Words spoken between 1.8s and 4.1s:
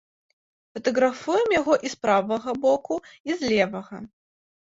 і з правага боку, і з левага.